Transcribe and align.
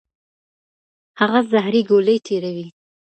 هغه 1.19 1.39
زهري 1.51 1.81
ګولۍ 1.89 2.17
تیروي. 2.25 2.67